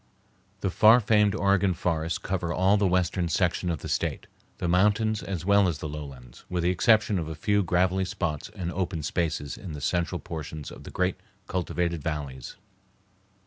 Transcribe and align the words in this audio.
The 0.61 0.71
far 0.71 0.99
famed 0.99 1.35
Oregon 1.35 1.75
forests 1.75 2.17
cover 2.17 2.51
all 2.51 2.75
the 2.75 2.87
western 2.87 3.29
section 3.29 3.69
of 3.69 3.81
the 3.81 3.87
State, 3.87 4.25
the 4.57 4.67
mountains 4.67 5.21
as 5.21 5.45
well 5.45 5.67
as 5.67 5.77
the 5.77 5.87
lowlands, 5.87 6.43
with 6.49 6.63
the 6.63 6.71
exception 6.71 7.19
of 7.19 7.27
a 7.27 7.35
few 7.35 7.61
gravelly 7.61 8.05
spots 8.05 8.49
and 8.55 8.71
open 8.71 9.03
spaces 9.03 9.59
in 9.59 9.73
the 9.73 9.79
central 9.79 10.17
portions 10.17 10.71
of 10.71 10.85
the 10.85 10.89
great 10.89 11.17
cultivated 11.45 12.01
valleys. 12.01 12.55